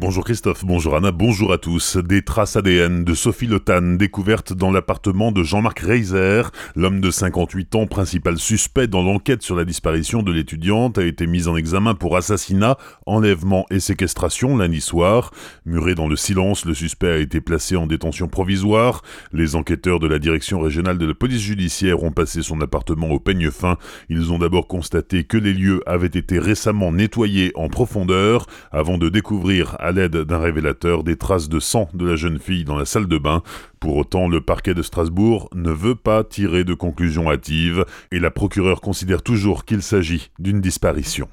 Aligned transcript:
Bonjour 0.00 0.24
Christophe, 0.24 0.64
bonjour 0.64 0.96
Anna, 0.96 1.12
bonjour 1.12 1.52
à 1.52 1.58
tous. 1.58 1.98
Des 1.98 2.22
traces 2.22 2.56
ADN 2.56 3.04
de 3.04 3.12
Sophie 3.12 3.46
Lotan 3.46 3.96
découvertes 3.98 4.54
dans 4.54 4.70
l'appartement 4.70 5.30
de 5.30 5.42
Jean-Marc 5.42 5.80
Reiser. 5.80 6.40
L'homme 6.74 7.02
de 7.02 7.10
58 7.10 7.74
ans, 7.74 7.86
principal 7.86 8.38
suspect 8.38 8.86
dans 8.86 9.02
l'enquête 9.02 9.42
sur 9.42 9.56
la 9.56 9.66
disparition 9.66 10.22
de 10.22 10.32
l'étudiante, 10.32 10.96
a 10.96 11.04
été 11.04 11.26
mis 11.26 11.48
en 11.48 11.56
examen 11.56 11.94
pour 11.94 12.16
assassinat, 12.16 12.78
enlèvement 13.04 13.66
et 13.70 13.78
séquestration 13.78 14.56
lundi 14.56 14.80
soir. 14.80 15.32
Muré 15.66 15.94
dans 15.94 16.08
le 16.08 16.16
silence, 16.16 16.64
le 16.64 16.72
suspect 16.72 17.10
a 17.10 17.18
été 17.18 17.42
placé 17.42 17.76
en 17.76 17.86
détention 17.86 18.26
provisoire. 18.26 19.02
Les 19.34 19.54
enquêteurs 19.54 20.00
de 20.00 20.06
la 20.06 20.18
direction 20.18 20.60
régionale 20.60 20.96
de 20.96 21.04
la 21.04 21.14
police 21.14 21.42
judiciaire 21.42 22.02
ont 22.02 22.12
passé 22.12 22.40
son 22.40 22.62
appartement 22.62 23.10
au 23.10 23.20
peigne 23.20 23.50
fin. 23.50 23.76
Ils 24.08 24.32
ont 24.32 24.38
d'abord 24.38 24.66
constaté 24.66 25.24
que 25.24 25.36
les 25.36 25.52
lieux 25.52 25.82
avaient 25.84 26.06
été 26.06 26.38
récemment 26.38 26.90
nettoyés 26.90 27.52
en 27.54 27.68
profondeur 27.68 28.46
avant 28.72 28.96
de 28.96 29.10
découvrir 29.10 29.76
à 29.78 29.89
l'aide 29.92 30.16
d'un 30.16 30.38
révélateur 30.38 31.04
des 31.04 31.16
traces 31.16 31.48
de 31.48 31.60
sang 31.60 31.88
de 31.94 32.06
la 32.06 32.16
jeune 32.16 32.38
fille 32.38 32.64
dans 32.64 32.76
la 32.76 32.84
salle 32.84 33.06
de 33.06 33.18
bain. 33.18 33.42
Pour 33.78 33.96
autant, 33.96 34.28
le 34.28 34.40
parquet 34.40 34.74
de 34.74 34.82
Strasbourg 34.82 35.48
ne 35.54 35.70
veut 35.70 35.94
pas 35.94 36.24
tirer 36.24 36.64
de 36.64 36.74
conclusion 36.74 37.30
hâtive 37.30 37.84
et 38.12 38.18
la 38.18 38.30
procureure 38.30 38.80
considère 38.80 39.22
toujours 39.22 39.64
qu'il 39.64 39.82
s'agit 39.82 40.30
d'une 40.38 40.60
disparition. 40.60 41.28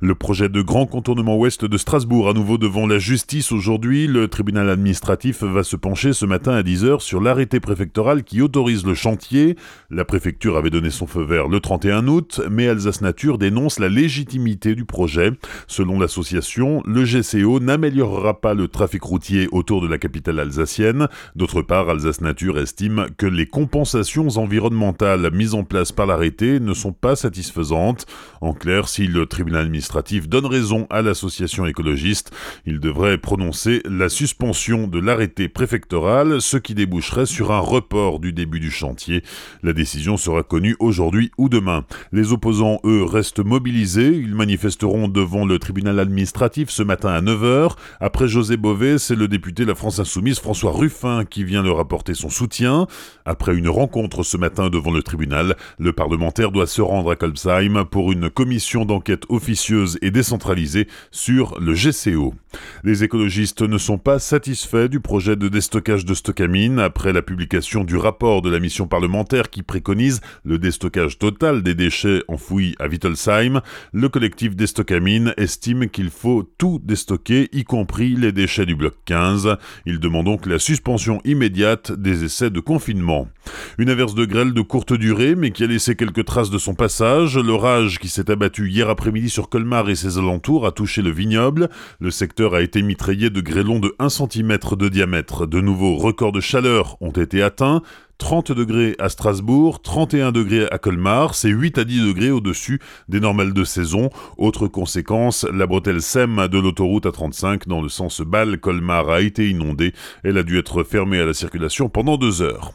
Le 0.00 0.14
projet 0.14 0.48
de 0.48 0.62
grand 0.62 0.86
contournement 0.86 1.36
ouest 1.36 1.64
de 1.64 1.78
Strasbourg 1.78 2.28
à 2.28 2.32
nouveau 2.32 2.58
devant 2.58 2.86
la 2.86 2.98
justice 2.98 3.52
aujourd'hui. 3.52 4.06
Le 4.06 4.28
tribunal 4.28 4.68
administratif 4.68 5.42
va 5.42 5.62
se 5.62 5.76
pencher 5.76 6.12
ce 6.12 6.26
matin 6.26 6.52
à 6.52 6.62
10h 6.62 7.00
sur 7.00 7.20
l'arrêté 7.20 7.60
préfectoral 7.60 8.22
qui 8.22 8.42
autorise 8.42 8.84
le 8.84 8.94
chantier. 8.94 9.56
La 9.90 10.04
préfecture 10.04 10.56
avait 10.56 10.70
donné 10.70 10.90
son 10.90 11.06
feu 11.06 11.22
vert 11.22 11.48
le 11.48 11.60
31 11.60 12.06
août, 12.08 12.40
mais 12.50 12.68
Alsace 12.68 13.00
Nature 13.00 13.38
dénonce 13.38 13.78
la 13.78 13.88
légitimité 13.88 14.74
du 14.74 14.84
projet. 14.84 15.32
Selon 15.66 15.98
l'association, 15.98 16.82
le 16.86 17.04
GCO 17.04 17.60
n'améliorera 17.60 18.40
pas 18.40 18.54
le 18.54 18.68
trafic 18.68 19.02
routier 19.02 19.48
autour 19.50 19.80
de 19.80 19.88
la 19.88 19.98
capitale 19.98 20.38
alsacienne. 20.38 21.08
D'autre 21.34 21.62
part, 21.62 21.88
Alsace 21.88 22.20
Nature 22.20 22.58
estime 22.58 23.06
que 23.16 23.26
les 23.26 23.46
compensations 23.46 24.28
environnementales 24.36 25.30
mises 25.32 25.54
en 25.54 25.64
place 25.64 25.92
par 25.92 26.06
l'arrêté 26.06 26.60
ne 26.60 26.74
sont 26.74 26.92
pas 26.92 27.16
satisfaisantes. 27.16 28.06
En 28.40 28.52
clair, 28.52 28.88
si 28.88 29.06
le 29.06 29.26
tribunal 29.26 29.55
administratif 29.56 30.28
donne 30.28 30.46
raison 30.46 30.86
à 30.90 31.02
l'association 31.02 31.66
écologiste. 31.66 32.30
Il 32.66 32.80
devrait 32.80 33.18
prononcer 33.18 33.82
la 33.84 34.08
suspension 34.08 34.86
de 34.86 34.98
l'arrêté 34.98 35.48
préfectoral, 35.48 36.40
ce 36.40 36.56
qui 36.56 36.74
déboucherait 36.74 37.26
sur 37.26 37.52
un 37.52 37.60
report 37.60 38.20
du 38.20 38.32
début 38.32 38.60
du 38.60 38.70
chantier. 38.70 39.22
La 39.62 39.72
décision 39.72 40.16
sera 40.16 40.42
connue 40.42 40.76
aujourd'hui 40.78 41.30
ou 41.38 41.48
demain. 41.48 41.84
Les 42.12 42.32
opposants, 42.32 42.78
eux, 42.84 43.04
restent 43.04 43.44
mobilisés. 43.44 44.08
Ils 44.08 44.34
manifesteront 44.34 45.08
devant 45.08 45.44
le 45.44 45.58
tribunal 45.58 45.98
administratif 45.98 46.70
ce 46.70 46.82
matin 46.82 47.10
à 47.10 47.20
9h. 47.20 47.72
Après 48.00 48.28
José 48.28 48.56
Bové, 48.56 48.98
c'est 48.98 49.16
le 49.16 49.28
député 49.28 49.64
de 49.64 49.68
la 49.68 49.74
France 49.74 49.98
Insoumise 49.98 50.38
François 50.38 50.72
Ruffin 50.72 51.24
qui 51.24 51.44
vient 51.44 51.62
leur 51.62 51.80
apporter 51.80 52.14
son 52.14 52.30
soutien. 52.30 52.86
Après 53.24 53.54
une 53.56 53.68
rencontre 53.68 54.22
ce 54.22 54.36
matin 54.36 54.70
devant 54.70 54.92
le 54.92 55.02
tribunal, 55.02 55.56
le 55.78 55.92
parlementaire 55.92 56.52
doit 56.52 56.66
se 56.66 56.82
rendre 56.82 57.10
à 57.10 57.16
Kolbsheim 57.16 57.84
pour 57.84 58.12
une 58.12 58.30
commission 58.30 58.84
d'enquête 58.84 59.24
officielle 59.28 59.45
officieuse 59.46 59.96
et 60.02 60.10
décentralisée 60.10 60.88
sur 61.12 61.60
le 61.60 61.72
GCO. 61.72 62.34
Les 62.82 63.04
écologistes 63.04 63.62
ne 63.62 63.78
sont 63.78 63.98
pas 63.98 64.18
satisfaits 64.18 64.88
du 64.88 64.98
projet 64.98 65.36
de 65.36 65.46
déstockage 65.46 66.04
de 66.04 66.14
Stockamine 66.14 66.80
après 66.80 67.12
la 67.12 67.22
publication 67.22 67.84
du 67.84 67.96
rapport 67.96 68.42
de 68.42 68.50
la 68.50 68.58
mission 68.58 68.88
parlementaire 68.88 69.48
qui 69.48 69.62
préconise 69.62 70.20
le 70.44 70.58
déstockage 70.58 71.18
total 71.18 71.62
des 71.62 71.76
déchets 71.76 72.24
enfouis 72.26 72.74
à 72.80 72.88
Wittelsheim. 72.88 73.60
Le 73.92 74.08
collectif 74.08 74.56
Destockamine 74.56 75.32
estime 75.36 75.88
qu'il 75.90 76.10
faut 76.10 76.42
tout 76.58 76.80
déstocker, 76.82 77.48
y 77.52 77.62
compris 77.62 78.16
les 78.16 78.32
déchets 78.32 78.66
du 78.66 78.74
bloc 78.74 78.94
15. 79.04 79.58
Il 79.84 80.00
demande 80.00 80.26
donc 80.26 80.46
la 80.46 80.58
suspension 80.58 81.20
immédiate 81.24 81.92
des 81.92 82.24
essais 82.24 82.50
de 82.50 82.58
confinement. 82.58 83.28
Une 83.78 83.90
averse 83.90 84.14
de 84.14 84.24
grêle 84.24 84.52
de 84.52 84.60
courte 84.60 84.92
durée, 84.92 85.34
mais 85.34 85.50
qui 85.50 85.64
a 85.64 85.66
laissé 85.66 85.96
quelques 85.96 86.24
traces 86.24 86.50
de 86.50 86.58
son 86.58 86.74
passage. 86.74 87.36
L'orage 87.38 87.98
qui 87.98 88.08
s'est 88.08 88.30
abattu 88.30 88.68
hier 88.68 88.88
après-midi 88.88 89.30
sur 89.30 89.48
Colmar 89.48 89.88
et 89.90 89.94
ses 89.94 90.18
alentours 90.18 90.66
a 90.66 90.72
touché 90.72 91.02
le 91.02 91.10
vignoble. 91.10 91.68
Le 92.00 92.10
secteur 92.10 92.54
a 92.54 92.62
été 92.62 92.82
mitraillé 92.82 93.30
de 93.30 93.40
grêlons 93.40 93.80
de 93.80 93.94
1 93.98 94.08
cm 94.08 94.58
de 94.78 94.88
diamètre. 94.88 95.46
De 95.46 95.60
nouveaux 95.60 95.96
records 95.96 96.32
de 96.32 96.40
chaleur 96.40 96.96
ont 97.00 97.10
été 97.10 97.42
atteints. 97.42 97.82
30 98.18 98.52
degrés 98.52 98.96
à 98.98 99.08
Strasbourg, 99.08 99.82
31 99.82 100.32
degrés 100.32 100.66
à 100.70 100.78
Colmar, 100.78 101.34
c'est 101.34 101.50
8 101.50 101.78
à 101.78 101.84
10 101.84 102.06
degrés 102.06 102.30
au-dessus 102.30 102.80
des 103.08 103.20
normales 103.20 103.52
de 103.52 103.64
saison. 103.64 104.10
Autre 104.38 104.68
conséquence, 104.68 105.44
la 105.52 105.66
bretelle 105.66 106.00
SEM 106.00 106.48
de 106.48 106.58
l'autoroute 106.58 107.04
A35 107.04 107.66
dans 107.66 107.82
le 107.82 107.88
sens 107.88 108.22
Bâle-Colmar 108.22 109.10
a 109.10 109.20
été 109.20 109.48
inondée. 109.50 109.92
Elle 110.24 110.38
a 110.38 110.42
dû 110.42 110.58
être 110.58 110.82
fermée 110.82 111.20
à 111.20 111.26
la 111.26 111.34
circulation 111.34 111.88
pendant 111.88 112.16
deux 112.16 112.40
heures. 112.40 112.72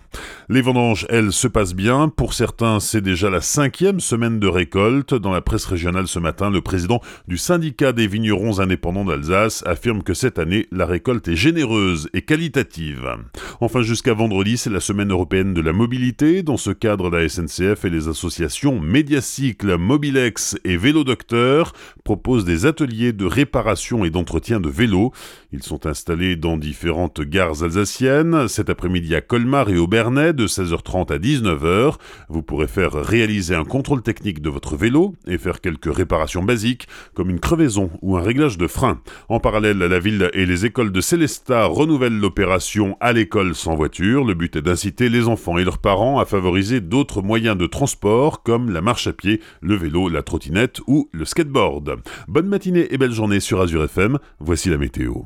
Les 0.49 0.61
vendanges, 0.61 1.05
elles, 1.09 1.31
se 1.31 1.47
passent 1.47 1.73
bien. 1.73 2.09
Pour 2.09 2.33
certains, 2.33 2.79
c'est 2.79 3.01
déjà 3.01 3.29
la 3.29 3.41
cinquième 3.41 3.99
semaine 3.99 4.39
de 4.39 4.47
récolte. 4.47 5.13
Dans 5.13 5.31
la 5.31 5.41
presse 5.41 5.65
régionale 5.65 6.07
ce 6.07 6.19
matin, 6.19 6.49
le 6.49 6.61
président 6.61 7.01
du 7.27 7.37
syndicat 7.37 7.93
des 7.93 8.07
vignerons 8.07 8.59
indépendants 8.59 9.05
d'Alsace 9.05 9.63
affirme 9.65 10.03
que 10.03 10.13
cette 10.13 10.39
année, 10.39 10.67
la 10.71 10.85
récolte 10.85 11.27
est 11.27 11.35
généreuse 11.35 12.09
et 12.13 12.21
qualitative. 12.23 13.07
Enfin, 13.61 13.81
jusqu'à 13.81 14.13
vendredi, 14.13 14.57
c'est 14.57 14.69
la 14.69 14.79
semaine 14.79 15.11
européenne 15.11 15.53
de 15.53 15.61
la 15.61 15.73
mobilité. 15.73 16.43
Dans 16.43 16.57
ce 16.57 16.71
cadre, 16.71 17.09
la 17.09 17.27
SNCF 17.27 17.85
et 17.85 17.89
les 17.89 18.07
associations 18.07 18.79
Mediacycle, 18.79 19.77
Mobilex 19.77 20.57
et 20.63 20.77
Vélo 20.77 21.03
Docteur 21.03 21.73
proposent 22.03 22.45
des 22.45 22.65
ateliers 22.65 23.13
de 23.13 23.25
réparation 23.25 24.03
et 24.03 24.09
d'entretien 24.09 24.59
de 24.59 24.69
vélos. 24.69 25.11
Ils 25.53 25.63
sont 25.63 25.85
installés 25.85 26.35
dans 26.35 26.57
différentes 26.57 27.21
gares 27.21 27.63
alsaciennes. 27.63 28.47
Cet 28.47 28.69
après-midi 28.69 29.15
à 29.15 29.21
Colmar 29.21 29.69
et 29.69 29.77
au 29.77 29.87
De 30.01 30.47
16h30 30.47 31.13
à 31.13 31.19
19h. 31.19 31.93
Vous 32.27 32.41
pourrez 32.41 32.67
faire 32.67 32.93
réaliser 32.93 33.53
un 33.53 33.63
contrôle 33.63 34.01
technique 34.01 34.41
de 34.41 34.49
votre 34.49 34.75
vélo 34.75 35.13
et 35.27 35.37
faire 35.37 35.61
quelques 35.61 35.95
réparations 35.95 36.41
basiques, 36.41 36.87
comme 37.13 37.29
une 37.29 37.39
crevaison 37.39 37.91
ou 38.01 38.17
un 38.17 38.21
réglage 38.21 38.57
de 38.57 38.65
frein. 38.65 38.99
En 39.29 39.39
parallèle, 39.39 39.77
la 39.77 39.99
ville 39.99 40.31
et 40.33 40.47
les 40.47 40.65
écoles 40.65 40.91
de 40.91 41.01
Célestat 41.01 41.65
renouvellent 41.65 42.19
l'opération 42.19 42.97
à 42.99 43.13
l'école 43.13 43.53
sans 43.53 43.75
voiture. 43.75 44.25
Le 44.25 44.33
but 44.33 44.55
est 44.55 44.63
d'inciter 44.63 45.07
les 45.07 45.27
enfants 45.27 45.59
et 45.59 45.63
leurs 45.63 45.77
parents 45.77 46.19
à 46.19 46.25
favoriser 46.25 46.81
d'autres 46.81 47.21
moyens 47.21 47.55
de 47.55 47.67
transport, 47.67 48.41
comme 48.41 48.71
la 48.71 48.81
marche 48.81 49.05
à 49.05 49.13
pied, 49.13 49.39
le 49.61 49.75
vélo, 49.75 50.09
la 50.09 50.23
trottinette 50.23 50.81
ou 50.87 51.09
le 51.11 51.25
skateboard. 51.25 51.97
Bonne 52.27 52.47
matinée 52.47 52.87
et 52.89 52.97
belle 52.97 53.13
journée 53.13 53.39
sur 53.39 53.61
Azure 53.61 53.83
FM. 53.83 54.17
Voici 54.39 54.69
la 54.69 54.79
météo. 54.79 55.25